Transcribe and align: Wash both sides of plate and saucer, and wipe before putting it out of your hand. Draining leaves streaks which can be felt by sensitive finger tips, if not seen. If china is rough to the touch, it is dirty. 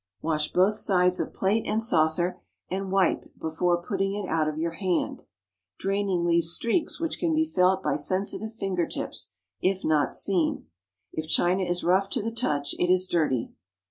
Wash 0.23 0.51
both 0.51 0.77
sides 0.77 1.19
of 1.19 1.31
plate 1.31 1.61
and 1.67 1.83
saucer, 1.83 2.41
and 2.71 2.91
wipe 2.91 3.37
before 3.37 3.83
putting 3.83 4.13
it 4.13 4.27
out 4.27 4.47
of 4.47 4.57
your 4.57 4.71
hand. 4.71 5.25
Draining 5.77 6.25
leaves 6.25 6.49
streaks 6.51 6.99
which 6.99 7.19
can 7.19 7.35
be 7.35 7.45
felt 7.45 7.83
by 7.83 7.95
sensitive 7.97 8.55
finger 8.55 8.87
tips, 8.87 9.33
if 9.61 9.85
not 9.85 10.15
seen. 10.15 10.65
If 11.13 11.27
china 11.29 11.61
is 11.65 11.83
rough 11.83 12.09
to 12.13 12.21
the 12.23 12.31
touch, 12.31 12.73
it 12.79 12.91
is 12.91 13.05
dirty. 13.05 13.51